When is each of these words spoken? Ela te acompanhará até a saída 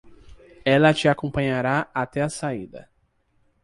Ela 0.65 0.95
te 0.95 1.07
acompanhará 1.09 1.87
até 1.93 2.23
a 2.23 2.27
saída 2.27 2.89